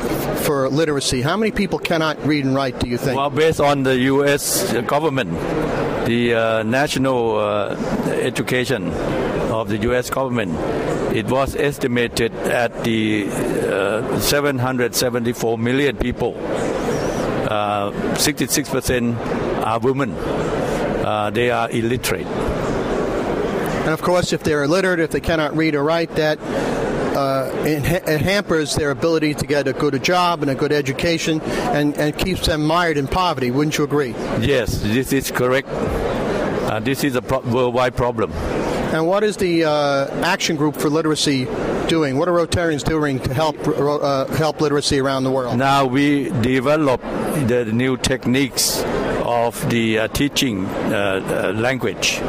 for 0.45 0.69
literacy? 0.69 1.23
How 1.23 1.39
many 1.39 1.53
people 1.53 1.79
cannot 1.79 2.23
read 2.27 2.45
and 2.45 2.55
write, 2.55 2.79
do 2.81 2.87
you 2.87 2.99
think? 2.99 3.17
Well, 3.17 3.31
based 3.31 3.61
on 3.61 3.83
the 3.83 3.97
U.S. 4.13 4.75
government, 4.83 5.31
the 6.07 6.35
uh, 6.35 6.63
national 6.63 7.37
uh, 7.39 7.75
education 8.23 8.93
of 9.51 9.69
the 9.69 9.77
U.S. 9.79 10.09
government, 10.09 10.53
it 11.15 11.27
was 11.27 11.57
estimated 11.57 12.33
at 12.33 12.85
the 12.85 13.27
uh, 13.29 14.21
774 14.21 15.59
million 15.59 15.97
people. 15.97 16.35
66% 17.47 19.17
are 19.65 19.79
women. 19.81 20.15
they 21.35 21.51
are 21.51 21.71
illiterate. 21.71 22.27
And 22.27 23.93
of 23.93 24.03
course, 24.03 24.33
if 24.33 24.43
they're 24.43 24.65
illiterate, 24.65 25.01
if 25.01 25.11
they 25.11 25.21
cannot 25.21 25.57
read 25.57 25.75
or 25.75 25.85
write, 25.85 26.15
that 26.17 26.39
uh, 27.17 27.51
it, 27.65 27.85
it, 28.07 28.21
hampers 28.21 28.75
their 28.75 28.91
ability 28.91 29.33
to 29.35 29.47
get 29.47 29.67
a 29.67 29.73
good 29.73 30.03
job 30.05 30.43
and 30.43 30.51
a 30.51 30.55
good 30.55 30.73
education 30.73 31.41
and, 31.41 31.97
and 31.97 32.17
keeps 32.19 32.47
them 32.47 32.65
mired 32.67 32.99
in 32.99 33.07
poverty. 33.07 33.51
Wouldn't 33.51 33.79
you 33.79 33.85
agree? 33.85 34.11
Yes, 34.41 34.83
this 34.83 35.13
is 35.13 35.31
correct. 35.31 35.69
Uh, 35.69 36.81
this 36.81 37.05
is 37.05 37.17
a 37.17 37.23
pro- 37.23 37.41
worldwide 37.41 37.97
problem. 37.97 38.31
And 38.93 39.07
what 39.07 39.25
is 39.25 39.37
the 39.37 39.65
uh, 39.65 40.07
Action 40.25 40.57
Group 40.57 40.77
for 40.77 40.91
Literacy 40.91 41.47
doing? 41.89 42.19
What 42.19 42.29
are 42.29 42.33
Rotarians 42.33 42.85
doing 42.85 43.19
to 43.21 43.33
help 43.33 43.57
uh, 43.67 44.27
help 44.37 44.61
literacy 44.61 45.01
around 45.01 45.25
the 45.25 45.31
world? 45.31 45.57
Now 45.57 45.87
we 45.87 46.31
develop 46.41 47.01
the 47.47 47.65
new 47.73 47.97
techniques 47.97 48.83
of 49.25 49.69
the 49.71 50.01
uh, 50.01 50.09
teaching 50.09 50.67
uh, 50.67 51.53
language 51.57 52.21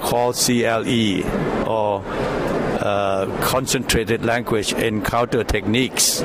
called 0.00 0.36
CLE 0.36 1.22
or 1.68 2.02
uh, 2.04 2.53
concentrated 2.84 4.24
language 4.24 4.72
encounter 4.74 5.42
techniques. 5.42 6.20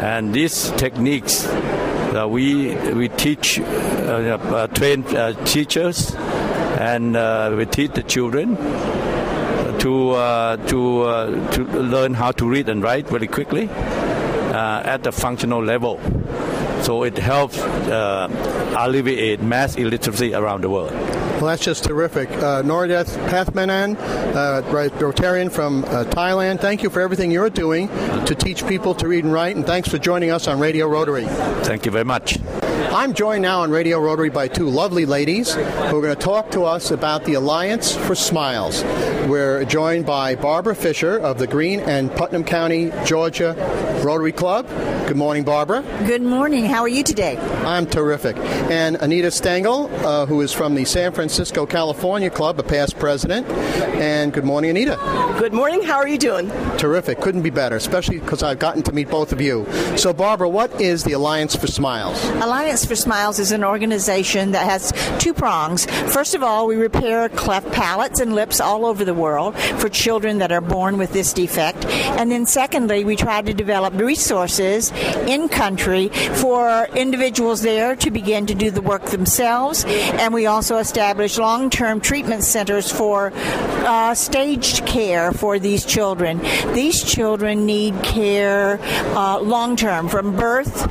And 0.00 0.34
these 0.34 0.70
techniques, 0.72 1.46
uh, 1.46 2.26
we 2.28 2.74
we 2.92 3.08
teach, 3.08 3.60
uh, 3.60 3.62
uh 3.62 4.66
train 4.68 5.04
uh, 5.16 5.32
teachers, 5.44 6.14
and 6.80 7.16
uh, 7.16 7.54
we 7.56 7.66
teach 7.66 7.92
the 7.92 8.02
children 8.02 8.56
to 9.78 10.16
to 10.66 11.48
to 11.52 11.64
learn 11.80 12.14
how 12.14 12.32
to 12.32 12.48
read 12.48 12.68
and 12.68 12.82
write 12.82 13.06
very 13.08 13.26
quickly 13.26 13.68
at 13.68 15.04
the 15.04 15.12
functional 15.12 15.62
level. 15.62 16.00
So 16.82 17.04
it 17.04 17.16
helps 17.18 17.58
alleviate 18.76 19.40
mass 19.40 19.76
illiteracy 19.76 20.34
around 20.34 20.62
the 20.62 20.70
world. 20.70 21.21
Well, 21.42 21.50
that's 21.50 21.64
just 21.64 21.82
terrific. 21.82 22.30
Uh, 22.30 22.62
Pathmanan, 22.62 23.96
uh, 23.98 24.62
Rotarian 25.00 25.50
from 25.50 25.82
uh, 25.86 26.04
Thailand, 26.04 26.60
thank 26.60 26.84
you 26.84 26.88
for 26.88 27.00
everything 27.00 27.32
you're 27.32 27.50
doing 27.50 27.88
to 28.26 28.36
teach 28.36 28.64
people 28.64 28.94
to 28.94 29.08
read 29.08 29.24
and 29.24 29.32
write, 29.32 29.56
and 29.56 29.66
thanks 29.66 29.88
for 29.88 29.98
joining 29.98 30.30
us 30.30 30.46
on 30.46 30.60
Radio 30.60 30.86
Rotary. 30.86 31.24
Thank 31.64 31.84
you 31.84 31.90
very 31.90 32.04
much. 32.04 32.38
I'm 32.90 33.14
joined 33.14 33.42
now 33.42 33.60
on 33.60 33.70
Radio 33.70 33.98
Rotary 34.00 34.28
by 34.28 34.48
two 34.48 34.68
lovely 34.68 35.06
ladies 35.06 35.54
who 35.54 35.60
are 35.62 36.02
going 36.02 36.14
to 36.14 36.16
talk 36.16 36.50
to 36.50 36.62
us 36.64 36.90
about 36.90 37.24
the 37.24 37.34
Alliance 37.34 37.94
for 37.94 38.14
Smiles. 38.14 38.82
We're 39.28 39.64
joined 39.64 40.04
by 40.04 40.34
Barbara 40.34 40.74
Fisher 40.74 41.18
of 41.18 41.38
the 41.38 41.46
Greene 41.46 41.80
and 41.80 42.10
Putnam 42.12 42.44
County, 42.44 42.90
Georgia 43.04 43.54
Rotary 44.04 44.32
Club. 44.32 44.66
Good 45.06 45.16
morning, 45.16 45.44
Barbara. 45.44 45.82
Good 46.06 46.22
morning. 46.22 46.64
How 46.64 46.80
are 46.80 46.88
you 46.88 47.02
today? 47.02 47.36
I'm 47.36 47.86
terrific. 47.86 48.36
And 48.36 48.96
Anita 48.96 49.30
Stengel, 49.30 49.90
uh, 50.06 50.26
who 50.26 50.40
is 50.40 50.52
from 50.52 50.74
the 50.74 50.84
San 50.84 51.12
Francisco, 51.12 51.66
California 51.66 52.30
Club, 52.30 52.58
a 52.58 52.62
past 52.62 52.98
president. 52.98 53.46
And 53.98 54.32
good 54.32 54.44
morning, 54.44 54.70
Anita. 54.70 54.96
Good 55.38 55.52
morning. 55.52 55.82
How 55.82 55.96
are 55.96 56.08
you 56.08 56.18
doing? 56.18 56.48
Terrific. 56.78 57.20
Couldn't 57.20 57.42
be 57.42 57.50
better, 57.50 57.76
especially 57.76 58.20
because 58.20 58.42
I've 58.42 58.58
gotten 58.58 58.82
to 58.84 58.92
meet 58.92 59.10
both 59.10 59.32
of 59.32 59.40
you. 59.40 59.66
So, 59.96 60.12
Barbara, 60.12 60.48
what 60.48 60.80
is 60.80 61.04
the 61.04 61.12
Alliance 61.12 61.54
for 61.54 61.66
Smiles? 61.66 62.22
Alliance 62.24 62.71
for 62.72 62.96
Smiles 62.96 63.38
is 63.38 63.52
an 63.52 63.64
organization 63.64 64.52
that 64.52 64.64
has 64.64 64.92
two 65.18 65.34
prongs. 65.34 65.84
First 66.10 66.34
of 66.34 66.42
all, 66.42 66.66
we 66.66 66.76
repair 66.76 67.28
cleft 67.28 67.70
palates 67.70 68.18
and 68.18 68.34
lips 68.34 68.62
all 68.62 68.86
over 68.86 69.04
the 69.04 69.12
world 69.12 69.54
for 69.58 69.90
children 69.90 70.38
that 70.38 70.50
are 70.52 70.62
born 70.62 70.96
with 70.96 71.12
this 71.12 71.34
defect. 71.34 71.84
And 71.84 72.30
then, 72.30 72.46
secondly, 72.46 73.04
we 73.04 73.14
try 73.14 73.42
to 73.42 73.52
develop 73.52 73.92
resources 73.94 74.90
in 75.28 75.50
country 75.50 76.08
for 76.08 76.88
individuals 76.96 77.60
there 77.60 77.94
to 77.96 78.10
begin 78.10 78.46
to 78.46 78.54
do 78.54 78.70
the 78.70 78.80
work 78.80 79.04
themselves. 79.04 79.84
And 79.86 80.32
we 80.32 80.46
also 80.46 80.78
establish 80.78 81.36
long 81.36 81.68
term 81.68 82.00
treatment 82.00 82.42
centers 82.42 82.90
for 82.90 83.32
uh, 83.34 84.14
staged 84.14 84.86
care 84.86 85.32
for 85.32 85.58
these 85.58 85.84
children. 85.84 86.40
These 86.72 87.04
children 87.04 87.66
need 87.66 88.02
care 88.02 88.78
uh, 89.14 89.40
long 89.40 89.76
term 89.76 90.08
from 90.08 90.36
birth, 90.36 90.86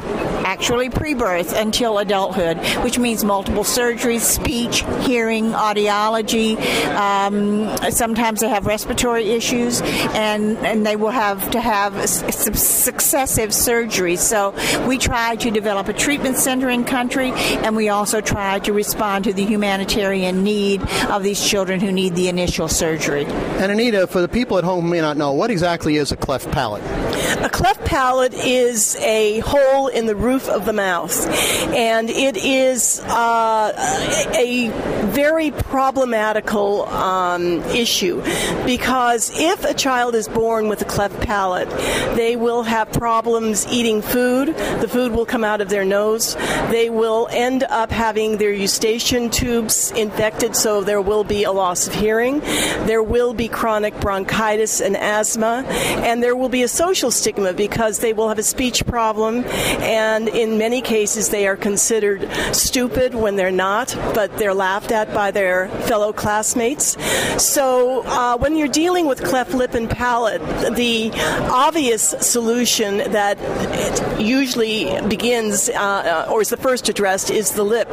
actually 0.46 0.90
pre 0.90 1.16
birth, 1.16 1.54
until 1.72 2.00
adulthood, 2.00 2.58
which 2.84 3.00
means 3.00 3.24
multiple 3.24 3.64
surgeries, 3.64 4.20
speech, 4.20 4.84
hearing, 5.06 5.54
audiology. 5.54 6.58
Um, 6.98 7.70
sometimes 7.92 8.42
they 8.42 8.50
have 8.50 8.66
respiratory 8.66 9.32
issues, 9.32 9.80
and, 10.14 10.58
and 10.58 10.86
they 10.86 10.98
will 10.98 11.12
have 11.12 11.50
to 11.52 11.62
have 11.62 12.10
successive 12.10 13.52
surgeries. 13.52 14.18
So 14.18 14.54
we 14.86 14.98
try 14.98 15.38
to 15.38 15.50
develop 15.50 15.88
a 15.88 15.94
treatment 15.94 16.36
center 16.36 16.70
in 16.70 16.84
country, 16.84 17.32
and 17.32 17.74
we 17.74 17.88
also 17.88 18.20
try 18.20 18.60
to 18.60 18.74
respond 18.74 19.24
to 19.24 19.34
the 19.34 19.46
humanitarian 19.46 20.44
need 20.44 20.82
of 21.08 21.24
these 21.24 21.42
children 21.42 21.80
who 21.80 21.94
need 21.94 22.16
the 22.16 22.28
initial 22.28 22.68
surgery. 22.68 23.24
And 23.62 23.72
Anita, 23.72 24.08
for 24.08 24.20
the 24.20 24.28
people 24.28 24.58
at 24.58 24.66
home 24.66 24.84
who 24.84 24.92
may 24.92 25.00
not 25.00 25.16
know, 25.16 25.32
what 25.32 25.50
exactly 25.50 25.96
is 25.96 26.12
a 26.12 26.18
cleft 26.18 26.52
palate? 26.52 26.84
A 27.44 27.50
cleft 27.50 27.84
palate 27.86 28.36
is 28.36 28.96
a 28.98 29.40
hole 29.40 29.88
in 29.88 30.06
the 30.06 30.16
roof 30.16 30.48
of 30.48 30.66
the 30.66 30.74
mouth, 30.74 31.28
and 31.74 32.08
it 32.08 32.38
is 32.38 33.00
uh, 33.00 33.74
a 34.36 34.70
very 35.08 35.50
problematical 35.50 36.88
um, 36.90 37.62
issue 37.72 38.22
because 38.64 39.32
if 39.40 39.66
a 39.66 39.74
child 39.74 40.14
is 40.14 40.28
born 40.28 40.68
with 40.68 40.84
a 40.84 40.86
cleft 40.86 41.20
palate, 41.22 41.68
they 42.16 42.36
will 42.36 42.62
have 42.62 42.92
problems 42.94 43.66
eating 43.72 44.04
food. 44.04 44.50
The 44.50 44.88
food 44.88 45.12
will 45.12 45.26
come 45.26 45.44
out 45.44 45.62
of 45.62 45.70
their 45.70 45.84
nose. 45.84 46.36
They 46.70 46.92
will 46.92 47.28
end 47.32 47.64
up 47.64 47.90
having 47.90 48.38
their 48.38 48.54
eustachian 48.54 49.32
tubes 49.32 49.90
infected, 49.94 50.56
so 50.56 50.84
there 50.84 51.02
will 51.02 51.24
be 51.24 51.44
a 51.44 51.52
loss 51.52 51.88
of 51.88 51.96
hearing. 51.96 52.42
There 52.86 53.02
will 53.02 53.34
be 53.34 53.48
chronic 53.48 54.00
bronchitis 54.00 54.80
and 54.80 54.96
asthma, 54.96 55.66
and 56.06 56.22
there 56.22 56.36
will 56.36 56.50
be 56.50 56.62
a 56.62 56.68
social 56.68 57.10
stigma 57.10 57.31
because 57.36 58.00
they 58.00 58.14
will 58.14 58.30
have 58.30 58.40
a 58.40 58.44
speech 58.44 58.86
problem, 58.86 59.44
and 59.82 60.28
in 60.28 60.58
many 60.58 60.82
cases, 60.82 61.30
they 61.30 61.48
are 61.48 61.58
considered 61.58 62.30
stupid 62.54 63.14
when 63.14 63.36
they're 63.36 63.52
not, 63.52 63.96
but 64.14 64.36
they're 64.38 64.54
laughed 64.54 64.92
at 64.92 65.14
by 65.14 65.32
their 65.32 65.68
fellow 65.88 66.14
classmates. 66.14 66.98
So 67.42 68.04
uh, 68.06 68.38
when 68.38 68.56
you're 68.56 68.68
dealing 68.68 69.06
with 69.06 69.24
cleft 69.24 69.54
lip 69.54 69.74
and 69.74 69.90
palate, 69.90 70.42
the 70.76 71.12
obvious 71.50 72.10
solution 72.20 72.98
that 73.12 73.38
usually 74.20 75.00
begins 75.08 75.70
uh, 75.70 76.28
or 76.30 76.42
is 76.42 76.50
the 76.50 76.58
first 76.58 76.90
addressed 76.90 77.32
is 77.32 77.52
the 77.52 77.64
lip. 77.64 77.88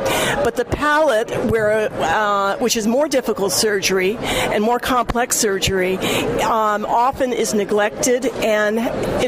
But 0.45 0.57
the 0.57 0.65
palate, 0.65 1.31
where 1.51 1.91
uh, 1.93 2.57
which 2.59 2.77
is 2.77 2.87
more 2.87 3.09
difficult 3.09 3.53
surgery 3.53 4.17
and 4.19 4.63
more 4.63 4.79
complex 4.79 5.37
surgery, 5.37 5.97
um, 6.43 6.85
often 6.87 7.33
is 7.33 7.55
neglected, 7.55 8.27
and 8.27 8.79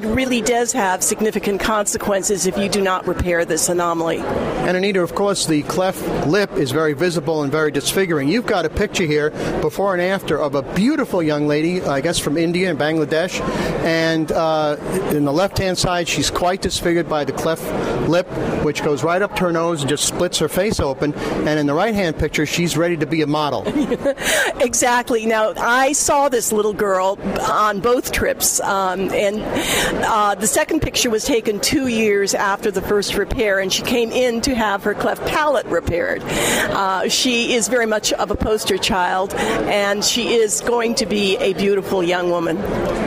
it 0.02 0.06
really 0.06 0.40
does 0.40 0.72
have 0.72 1.02
significant 1.02 1.60
consequences 1.60 2.46
if 2.46 2.56
you 2.56 2.70
do 2.70 2.80
not 2.80 3.06
repair 3.06 3.44
this 3.44 3.68
anomaly. 3.68 4.18
And 4.18 4.76
Anita, 4.76 5.02
of 5.02 5.14
course, 5.14 5.46
the 5.46 5.62
cleft 5.64 6.26
lip 6.26 6.52
is 6.52 6.70
very 6.70 6.94
visible 6.94 7.42
and 7.42 7.52
very 7.52 7.70
disfiguring. 7.70 8.28
You've 8.28 8.46
got 8.46 8.64
a 8.64 8.70
picture 8.70 9.04
here, 9.04 9.30
before 9.60 9.92
and 9.92 10.02
after, 10.02 10.38
of 10.38 10.54
a 10.54 10.62
beautiful 10.74 11.22
young 11.22 11.46
lady, 11.46 11.82
I 11.82 12.00
guess 12.00 12.18
from 12.18 12.38
India 12.38 12.70
and 12.70 12.78
Bangladesh, 12.78 13.40
and 13.84 14.30
uh, 14.32 14.76
in 15.12 15.24
the 15.24 15.32
left-hand 15.32 15.76
side, 15.76 16.08
she's 16.08 16.30
quite 16.30 16.62
disfigured 16.62 17.08
by 17.08 17.24
the 17.24 17.32
cleft 17.32 17.62
lip, 18.08 18.26
which 18.64 18.82
goes 18.82 19.02
right 19.02 19.22
up 19.22 19.34
to 19.36 19.44
her 19.44 19.52
nose 19.52 19.80
and 19.80 19.88
just 19.88 20.04
splits 20.04 20.38
her 20.38 20.48
face 20.48 20.80
open. 20.80 21.14
And 21.14 21.58
in 21.58 21.66
the 21.66 21.74
right-hand 21.74 22.18
picture, 22.18 22.46
she's 22.46 22.76
ready 22.76 22.96
to 22.98 23.06
be 23.06 23.22
a 23.22 23.26
model. 23.26 23.64
exactly. 24.60 25.26
Now, 25.26 25.52
I 25.56 25.92
saw 25.92 26.28
this 26.28 26.52
little 26.52 26.74
girl 26.74 27.18
on 27.40 27.80
both 27.80 28.12
trips, 28.12 28.60
um, 28.60 29.10
and 29.10 29.40
uh, 30.04 30.34
the 30.34 30.46
second 30.46 30.80
picture 30.80 31.10
was 31.10 31.24
taken 31.24 31.60
two 31.60 31.86
years 31.88 32.34
after 32.34 32.70
the 32.70 32.82
first 32.82 33.14
repair, 33.14 33.60
and 33.60 33.72
she 33.72 33.82
came 33.82 34.10
in 34.10 34.40
to 34.42 34.54
have 34.54 34.82
her 34.84 34.94
cleft 34.94 35.26
palate 35.26 35.66
repaired. 35.66 36.22
Uh, 36.22 37.08
she 37.08 37.54
is 37.54 37.68
very 37.68 37.86
much 37.86 38.12
of 38.14 38.30
a 38.30 38.36
poster 38.36 38.78
child, 38.78 39.34
and 39.34 40.04
she 40.04 40.34
is 40.34 40.60
going 40.60 40.94
to 40.94 41.06
be 41.06 41.36
a 41.38 41.52
beautiful 41.54 42.02
young 42.02 42.30
woman. 42.30 42.56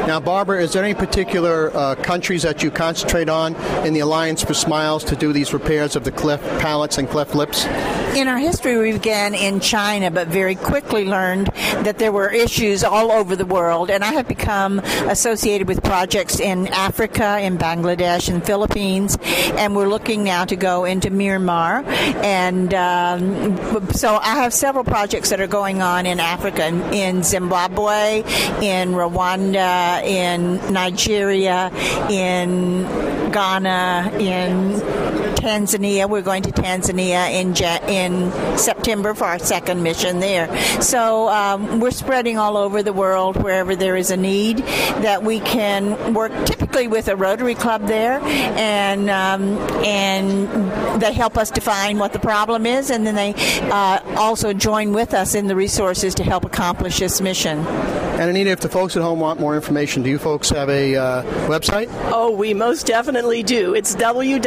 Now, 0.08 0.20
Barbara, 0.20 0.62
is 0.62 0.74
there 0.74 0.84
any 0.84 0.94
particular 0.94 1.72
uh, 1.76 1.96
countries 1.96 2.44
that 2.44 2.62
you 2.62 2.72
concentrate 2.72 3.30
on 3.30 3.56
in 3.86 3.94
the 3.94 4.02
Alliance 4.02 4.44
for 4.44 4.54
Smiles 4.54 5.04
to 5.06 5.16
do 5.16 5.32
these 5.32 5.54
repairs 5.54 5.96
of 5.96 6.04
the 6.04 6.12
cleft 6.12 6.44
palates 6.60 6.98
and 6.98 7.10
cleft 7.10 7.36
lips? 7.36 7.66
In 8.16 8.28
our 8.28 8.38
history, 8.38 8.78
we 8.78 8.92
began 8.92 9.34
in 9.34 9.60
China, 9.60 10.12
but 10.12 10.28
very 10.28 10.54
quickly 10.54 11.04
learned 11.04 11.48
that 11.84 11.98
there 11.98 12.12
were 12.12 12.30
issues 12.30 12.84
all 12.84 13.12
over 13.12 13.36
the 13.36 13.46
world, 13.46 13.90
and 13.90 14.04
I 14.04 14.14
have 14.14 14.28
become 14.28 14.80
associated 15.10 15.68
with 15.68 15.84
projects 15.84 16.40
in 16.40 16.68
Africa, 16.68 17.40
in 17.40 17.58
Bangladesh, 17.58 18.32
the 18.32 18.40
Philippines, 18.46 19.18
and 19.58 19.76
we're 19.76 19.88
looking 19.88 20.24
now 20.24 20.46
to 20.46 20.56
go 20.56 20.86
into 20.86 21.10
Myanmar. 21.10 21.84
And 22.24 22.74
um, 22.76 23.92
so 23.94 24.18
I 24.18 24.36
have 24.36 24.54
several 24.54 24.84
projects 24.84 25.32
that 25.32 25.42
are 25.42 25.48
going 25.48 25.82
on 25.82 26.06
in 26.06 26.20
Africa, 26.20 26.68
in 26.94 27.24
Zimbabwe, 27.24 28.20
in 28.62 28.92
Rwanda, 28.92 30.04
in 30.04 30.58
Nigeria, 30.72 31.72
in 32.12 33.23
Ghana, 33.34 34.12
in 34.20 34.80
Tanzania. 35.44 36.10
We're 36.10 36.22
going 36.22 36.44
to 36.44 36.52
Tanzania 36.52 37.30
in 37.30 37.54
in 37.90 38.58
September 38.58 39.14
for 39.14 39.26
our 39.26 39.40
second 39.40 39.84
mission 39.84 40.20
there. 40.20 40.48
So 40.82 41.28
um, 41.28 41.82
we're 41.82 41.92
spreading 41.92 42.38
all 42.38 42.56
over 42.56 42.82
the 42.82 42.94
world 42.94 43.36
wherever 43.36 43.76
there 43.76 43.98
is 43.98 44.10
a 44.10 44.18
need 44.18 44.60
that 45.04 45.24
we 45.24 45.42
can 45.42 46.14
work 46.14 46.32
typically 46.46 46.88
with 46.88 47.10
a 47.10 47.16
Rotary 47.16 47.56
Club 47.56 47.88
there, 47.88 48.22
and 48.22 49.10
um, 49.10 49.58
and 49.84 51.02
they 51.02 51.12
help 51.12 51.38
us 51.38 51.52
define 51.52 51.98
what 52.00 52.14
the 52.14 52.20
problem 52.20 52.66
is, 52.66 52.90
and 52.90 53.06
then 53.06 53.16
they 53.16 53.34
uh, 53.70 54.00
also 54.18 54.54
join 54.54 54.94
with 54.94 55.14
us 55.14 55.36
in 55.36 55.48
the 55.48 55.56
resources 55.56 56.16
to 56.16 56.24
help 56.24 56.46
accomplish 56.46 57.00
this 57.00 57.20
mission. 57.20 57.66
And 58.14 58.30
Anita, 58.30 58.52
if 58.52 58.60
the 58.60 58.70
folks 58.70 58.96
at 58.96 59.02
home 59.02 59.20
want 59.20 59.40
more 59.40 59.56
information, 59.56 60.04
do 60.04 60.10
you 60.10 60.20
folks 60.20 60.50
have 60.52 60.70
a 60.70 60.96
uh, 60.96 61.24
website? 61.48 61.88
Oh, 62.12 62.32
we 62.32 62.54
most 62.54 62.86
definitely 62.86 63.42
do. 63.44 63.74
It's 63.74 63.96
www.alliance. 63.96 64.44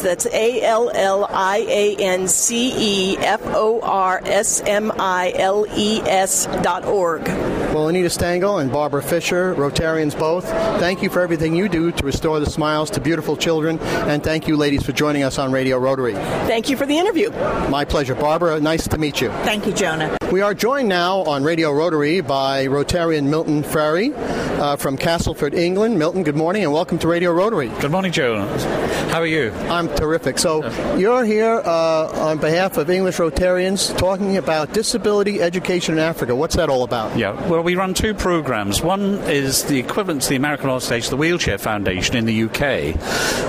That's 0.00 0.26
A 0.26 0.62
L 0.62 0.90
L 0.94 1.26
I 1.28 1.58
A 1.68 1.96
N 1.96 2.28
C 2.28 2.72
E 2.76 3.16
F 3.18 3.40
O 3.46 3.80
R 3.80 4.20
S 4.24 4.60
M 4.64 4.92
I 4.98 5.32
L 5.36 5.66
E 5.76 6.00
S 6.02 6.46
dot 6.62 6.84
org. 6.84 7.28
Well, 7.72 7.88
Anita 7.88 8.08
Stangl 8.08 8.60
and 8.60 8.70
Barbara 8.70 9.02
Fisher, 9.02 9.54
Rotarians 9.54 10.18
both, 10.18 10.44
thank 10.44 11.02
you 11.02 11.08
for 11.08 11.22
everything 11.22 11.56
you 11.56 11.70
do 11.70 11.90
to 11.90 12.04
restore 12.04 12.38
the 12.38 12.50
smiles 12.50 12.90
to 12.90 13.00
beautiful 13.00 13.34
children, 13.34 13.78
and 13.80 14.22
thank 14.22 14.46
you, 14.46 14.58
ladies, 14.58 14.82
for 14.82 14.92
joining 14.92 15.22
us 15.22 15.38
on 15.38 15.50
Radio 15.50 15.78
Rotary. 15.78 16.12
Thank 16.12 16.68
you 16.68 16.76
for 16.76 16.84
the 16.84 16.98
interview. 16.98 17.30
My 17.70 17.86
pleasure. 17.86 18.14
Barbara, 18.14 18.60
nice 18.60 18.86
to 18.88 18.98
meet 18.98 19.22
you. 19.22 19.30
Thank 19.44 19.66
you, 19.66 19.72
Jonah. 19.72 20.14
We 20.32 20.40
are 20.40 20.54
joined 20.54 20.88
now 20.88 21.18
on 21.24 21.44
Radio 21.44 21.70
Rotary 21.72 22.22
by 22.22 22.64
Rotarian 22.66 23.24
Milton 23.24 23.62
Ferry 23.62 24.14
uh, 24.14 24.76
from 24.76 24.96
Castleford, 24.96 25.52
England. 25.52 25.98
Milton, 25.98 26.22
good 26.22 26.36
morning 26.36 26.62
and 26.64 26.72
welcome 26.72 26.98
to 27.00 27.08
Radio 27.08 27.32
Rotary. 27.32 27.68
Good 27.80 27.90
morning, 27.90 28.12
Joe. 28.12 28.46
How 29.10 29.20
are 29.20 29.26
you? 29.26 29.50
I'm 29.68 29.94
terrific. 29.94 30.38
So, 30.38 30.66
you're 30.96 31.26
here 31.26 31.60
uh, 31.62 32.28
on 32.30 32.38
behalf 32.38 32.78
of 32.78 32.88
English 32.88 33.18
Rotarians 33.18 33.94
talking 33.98 34.38
about 34.38 34.72
disability 34.72 35.42
education 35.42 35.92
in 35.94 36.00
Africa. 36.00 36.34
What's 36.34 36.56
that 36.56 36.70
all 36.70 36.82
about? 36.82 37.14
Yeah, 37.18 37.32
well, 37.48 37.62
we 37.62 37.74
run 37.74 37.92
two 37.92 38.14
programs. 38.14 38.80
One 38.80 39.18
is 39.24 39.64
the 39.64 39.78
equivalent 39.78 40.22
to 40.22 40.28
the 40.30 40.36
American 40.36 40.70
Organization, 40.70 41.10
the 41.10 41.18
Wheelchair 41.18 41.58
Foundation 41.58 42.16
in 42.16 42.24
the 42.24 42.44
UK. 42.44 42.98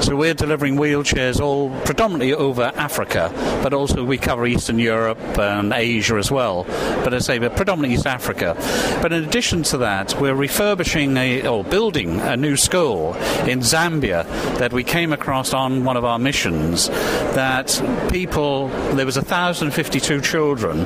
So, 0.03 0.17
we're 0.17 0.33
delivering 0.33 0.75
wheelchairs 0.75 1.39
all 1.39 1.69
predominantly 1.85 2.33
over 2.33 2.73
Africa, 2.75 3.31
but 3.63 3.73
also 3.73 4.03
we 4.03 4.17
cover 4.17 4.45
Eastern 4.45 4.79
Europe 4.79 5.19
and 5.39 5.71
Asia 5.71 6.15
as 6.15 6.29
well. 6.29 6.65
But 7.03 7.13
as 7.13 7.29
I 7.29 7.33
say, 7.33 7.39
we're 7.39 7.49
predominantly 7.49 7.95
East 7.95 8.07
Africa. 8.07 8.55
But 9.01 9.13
in 9.13 9.23
addition 9.23 9.63
to 9.63 9.77
that, 9.79 10.19
we're 10.19 10.35
refurbishing 10.35 11.17
a, 11.17 11.47
or 11.47 11.63
building 11.63 12.19
a 12.21 12.37
new 12.37 12.55
school 12.55 13.15
in 13.47 13.59
Zambia 13.59 14.25
that 14.57 14.73
we 14.73 14.83
came 14.83 15.13
across 15.13 15.53
on 15.53 15.83
one 15.83 15.97
of 15.97 16.05
our 16.05 16.19
missions. 16.19 16.89
That 17.33 17.81
people, 18.11 18.67
there 18.95 19.05
was 19.05 19.15
1,052 19.15 20.21
children 20.21 20.85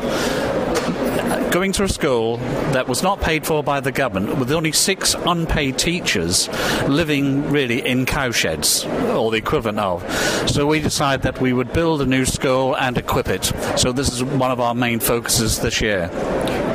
going 1.52 1.72
to 1.74 1.84
a 1.84 1.90
school 1.90 2.38
that 2.74 2.88
was 2.88 3.04
not 3.04 3.22
paid 3.22 3.46
for 3.46 3.64
by 3.64 3.80
the 3.80 3.92
government 3.92 4.38
with 4.38 4.52
only 4.52 4.72
six 4.72 5.16
unpaid 5.26 5.78
teachers 5.78 6.50
living 6.88 7.50
really 7.50 7.86
in 7.86 8.06
cowsheds 8.06 8.86
or 9.18 9.32
the 9.32 9.38
equivalent 9.38 9.80
of. 9.80 10.04
So 10.50 10.68
we 10.68 10.80
decided 10.80 11.24
that 11.24 11.40
we 11.42 11.54
would 11.54 11.72
build 11.74 12.02
a 12.02 12.06
new 12.06 12.26
school 12.26 12.76
and 12.78 12.98
equip 12.98 13.30
it. 13.30 13.46
So 13.78 13.92
this 13.92 14.12
is 14.12 14.24
one 14.24 14.52
of 14.52 14.60
our 14.60 14.76
main 14.76 15.00
focuses 15.00 15.60
this 15.60 15.82
year. 15.82 16.10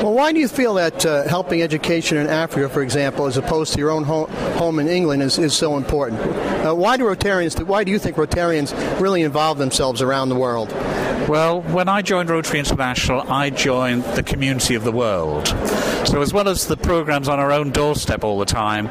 Well, 0.03 0.15
why 0.15 0.33
do 0.33 0.41
you 0.41 0.49
feel 0.49 0.75
that 0.75 1.07
uh, 1.07 1.29
helping 1.29 1.63
education 1.63 2.19
in 2.19 2.27
Africa, 2.27 2.69
for 2.69 2.83
example, 2.83 3.27
as 3.27 3.37
opposed 3.37 3.73
to 3.75 3.79
your 3.79 3.91
own 3.91 4.03
ho- 4.03 4.27
home 4.57 4.81
in 4.81 4.89
England, 4.89 5.23
is, 5.23 5.39
is 5.39 5.55
so 5.55 5.77
important? 5.77 6.21
Uh, 6.21 6.75
why 6.75 6.97
do 6.97 7.05
Rotarians? 7.05 7.63
Why 7.65 7.85
do 7.85 7.93
you 7.93 8.01
think 8.01 8.17
Rotarians 8.17 8.73
really 9.01 9.23
involve 9.23 9.59
themselves 9.59 10.03
around 10.03 10.29
the 10.29 10.35
world? 10.35 10.71
Well, 11.29 11.63
when 11.63 11.89
I 11.89 12.03
joined 12.03 12.31
Rotary 12.31 12.59
International, 12.59 13.21
I 13.31 13.51
joined 13.51 14.05
the 14.05 14.23
community 14.23 14.75
of 14.75 14.85
the 14.85 14.93
world. 14.93 15.49
So, 16.05 16.21
as 16.21 16.33
well 16.33 16.49
as 16.49 16.67
the 16.67 16.77
programs 16.77 17.29
on 17.29 17.39
our 17.39 17.53
own 17.53 17.71
doorstep 17.71 18.25
all 18.25 18.39
the 18.39 18.45
time, 18.45 18.89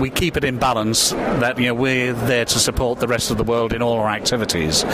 we 0.00 0.08
keep 0.08 0.36
it 0.36 0.44
in 0.44 0.56
balance 0.56 1.10
that 1.10 1.58
you 1.58 1.66
know 1.66 1.74
we're 1.74 2.12
there 2.12 2.44
to 2.44 2.58
support 2.58 3.00
the 3.00 3.08
rest 3.08 3.30
of 3.30 3.38
the 3.38 3.44
world 3.44 3.72
in 3.72 3.82
all 3.82 3.98
our 3.98 4.08
activities. 4.08 4.84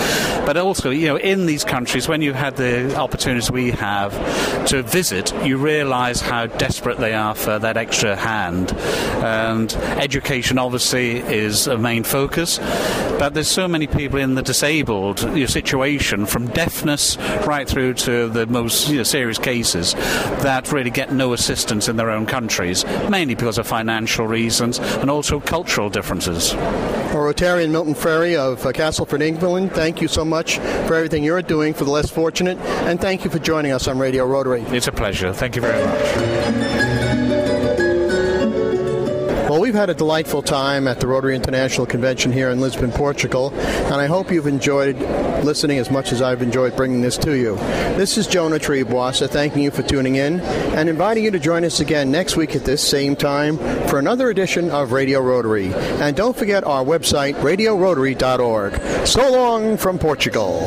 But 0.46 0.57
also, 0.57 0.90
you 0.90 1.07
know, 1.07 1.16
in 1.16 1.46
these 1.46 1.62
countries, 1.62 2.09
when 2.09 2.23
you 2.23 2.33
had 2.33 2.57
the 2.57 2.96
opportunities 2.96 3.51
we 3.51 3.73
have 3.73 4.12
to 4.68 4.83
visit, 4.83 5.35
you 5.44 5.59
realise 5.59 6.20
how 6.20 6.46
desperate 6.46 6.99
they 6.99 7.12
are 7.14 7.35
for 7.35 7.59
that 7.59 7.77
extra 7.77 8.16
hand. 8.16 8.73
And 9.23 9.73
education, 10.01 10.59
obviously, 10.59 11.18
is 11.18 11.66
a 11.66 11.77
main 11.77 12.05
focus. 12.05 12.59
But 13.18 13.35
there's 13.35 13.49
so 13.49 13.68
many 13.68 13.87
people 13.87 14.18
in 14.18 14.35
the 14.35 14.42
disabled 14.42 15.18
situation, 15.18 16.25
from 16.25 16.49
deafness 16.49 17.18
right 17.46 17.68
through 17.68 17.94
to 17.94 18.29
the 18.31 18.46
most 18.46 18.88
you 18.88 18.96
know, 18.96 19.03
serious 19.03 19.38
cases, 19.38 19.92
that 19.94 20.73
really 20.73 20.90
get 20.90 21.12
no 21.12 21.35
assistance 21.35 21.50
in 21.51 21.97
their 21.97 22.11
own 22.11 22.27
countries, 22.27 22.85
mainly 23.09 23.35
because 23.35 23.59
of 23.59 23.67
financial 23.67 24.25
reasons 24.25 24.79
and 24.79 25.11
also 25.11 25.41
cultural 25.41 25.91
differences. 25.91 26.55
Well, 26.55 27.25
Rotarian 27.25 27.71
Milton 27.71 27.95
Ferry 27.95 28.37
of 28.37 28.65
uh, 28.65 28.71
Castleford, 28.71 29.21
England, 29.21 29.73
thank 29.73 30.01
you 30.01 30.07
so 30.07 30.25
much 30.25 30.59
for 30.87 30.95
everything 30.95 31.25
you're 31.25 31.43
doing 31.43 31.75
for 31.75 31.85
the 31.85 31.91
less 31.91 32.09
fortunate, 32.09 32.57
and 32.87 33.01
thank 33.01 33.25
you 33.25 33.31
for 33.31 33.41
joining 33.41 33.73
us 33.73 33.89
on 33.89 33.99
Radio 33.99 34.25
Rotary. 34.27 34.63
It's 34.69 34.87
a 34.87 34.93
pleasure. 34.93 35.33
Thank 35.33 35.57
you 35.57 35.63
very 35.63 35.85
much. 35.85 36.89
We've 39.70 39.78
had 39.78 39.88
a 39.88 39.94
delightful 39.94 40.42
time 40.42 40.88
at 40.88 40.98
the 40.98 41.06
Rotary 41.06 41.37
International 41.37 41.87
Convention 41.87 42.33
here 42.33 42.50
in 42.50 42.61
Lisbon, 42.61 42.90
Portugal, 42.90 43.54
and 43.54 43.94
I 43.94 44.06
hope 44.06 44.33
you've 44.33 44.48
enjoyed 44.48 44.96
listening 45.44 45.78
as 45.78 45.92
much 45.92 46.11
as 46.11 46.20
I've 46.20 46.42
enjoyed 46.42 46.74
bringing 46.74 47.02
this 47.02 47.16
to 47.18 47.37
you. 47.37 47.54
This 47.94 48.18
is 48.18 48.26
Jonah 48.26 48.59
Triebwasser 48.59 49.30
thanking 49.30 49.62
you 49.62 49.70
for 49.70 49.85
tuning 49.85 50.16
in 50.16 50.40
and 50.40 50.88
inviting 50.88 51.22
you 51.22 51.30
to 51.30 51.38
join 51.38 51.64
us 51.64 51.78
again 51.78 52.11
next 52.11 52.37
week 52.37 52.56
at 52.56 52.64
this 52.64 52.83
same 52.83 53.14
time 53.14 53.59
for 53.87 54.00
another 54.00 54.28
edition 54.28 54.72
of 54.72 54.90
Radio 54.90 55.20
Rotary. 55.20 55.72
And 55.72 56.16
don't 56.16 56.37
forget 56.37 56.64
our 56.64 56.85
website, 56.85 57.35
radiorotary.org. 57.37 59.06
So 59.06 59.30
long 59.30 59.76
from 59.76 60.00
Portugal. 60.00 60.66